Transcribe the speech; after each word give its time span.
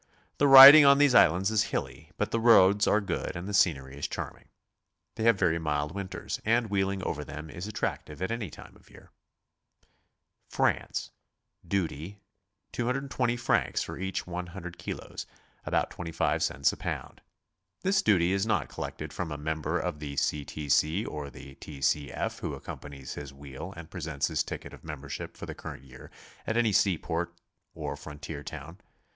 The 0.39 0.47
riding, 0.47 0.83
on 0.83 0.97
these 0.97 1.13
islands 1.13 1.51
is 1.51 1.65
hilly, 1.65 2.09
but 2.17 2.31
the 2.31 2.39
roads 2.39 2.87
are 2.87 2.99
good 3.01 3.35
and 3.35 3.47
the 3.47 3.53
scenery 3.53 3.99
is 3.99 4.07
charming. 4.07 4.47
They 5.13 5.25
have 5.25 5.37
very 5.37 5.59
mild 5.59 5.93
winters^ 5.93 6.41
and 6.43 6.71
wheeling 6.71 7.03
over 7.03 7.23
them 7.23 7.51
is 7.51 7.67
attractive 7.67 8.19
at 8.19 8.31
any 8.31 8.49
time 8.49 8.75
of 8.75 8.89
year. 8.89 9.11
FR.\NCE. 10.49 11.11
Duty, 11.67 12.19
220 12.71 13.37
francs 13.37 13.83
for 13.83 13.99
each 13.99 14.25
100 14.25 14.79
kil'os,— 14.79 15.27
about 15.67 15.91
25 15.91 16.41
cents 16.41 16.73
a 16.73 16.77
pound. 16.77 17.21
This 17.83 18.01
duty 18.01 18.33
is 18.33 18.47
not 18.47 18.69
collected 18.69 19.13
from 19.13 19.31
a 19.31 19.37
member 19.37 19.77
of 19.79 19.99
the 19.99 20.15
C. 20.15 20.43
T. 20.43 20.67
C. 20.67 21.05
or 21.05 21.29
the 21.29 21.53
T. 21.53 21.79
C. 21.79 22.11
F. 22.11 22.39
who 22.39 22.55
accompanies 22.55 23.13
his 23.13 23.35
wheel 23.35 23.71
and 23.77 23.91
presents 23.91 24.29
his 24.29 24.41
ticket 24.43 24.73
of 24.73 24.83
membership 24.83 25.37
for 25.37 25.45
the 25.45 25.53
current 25.53 25.83
year 25.83 26.09
at 26.47 26.57
any 26.57 26.71
seaport 26.71 27.35
or 27.75 27.95
frontier 27.95 28.41
town. 28.41 28.79